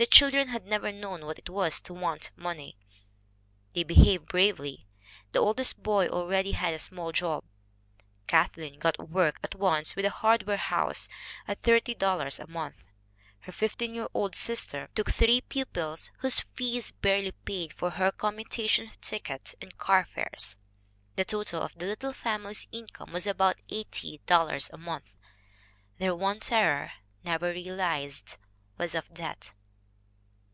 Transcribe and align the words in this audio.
The 0.00 0.06
children 0.06 0.46
had 0.46 0.64
never 0.64 0.92
known 0.92 1.26
what 1.26 1.40
it 1.40 1.50
was 1.50 1.80
to 1.80 1.92
want 1.92 2.30
money. 2.36 2.76
They 3.74 3.82
behaved 3.82 4.28
bravely. 4.28 4.86
The 5.32 5.40
oldest 5.40 5.82
boy 5.82 6.06
already 6.06 6.52
had 6.52 6.72
a 6.72 6.78
small 6.78 7.10
job. 7.10 7.42
Kathleen 8.28 8.78
got 8.78 9.08
work 9.10 9.40
at 9.42 9.56
once 9.56 9.96
with 9.96 10.04
a 10.04 10.10
hardware 10.10 10.56
house 10.56 11.08
at 11.48 11.62
$30 11.62 12.38
a 12.38 12.46
month. 12.46 12.76
Her 13.40 13.50
15 13.50 13.92
year 13.92 14.06
old 14.14 14.36
sister 14.36 14.88
took 14.94 15.10
three 15.10 15.40
pupils 15.40 16.12
"whose 16.18 16.44
fees 16.54 16.92
barely 16.92 17.32
paid 17.32 17.72
for 17.72 17.90
her 17.90 18.12
commutation 18.12 18.92
ticket 19.00 19.56
and 19.60 19.76
carfares. 19.78 20.56
The 21.16 21.24
total 21.24 21.60
of 21.60 21.74
the 21.74 21.86
little 21.86 22.12
family's 22.12 22.68
income 22.70 23.12
was 23.12 23.26
about 23.26 23.56
$80 23.68 24.72
a 24.72 24.76
month. 24.76 25.06
Their 25.98 26.14
one 26.14 26.38
terror 26.38 26.92
never 27.24 27.50
realized 27.50 28.36
was 28.76 28.94
of 28.94 29.12
debt." 29.12 29.54